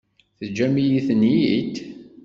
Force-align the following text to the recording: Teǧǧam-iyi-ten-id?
Teǧǧam-iyi-ten-id? 0.39 1.75